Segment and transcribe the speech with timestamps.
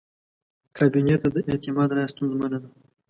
[0.77, 2.59] کابینې ته د اعتماد رایه ستونزه ده.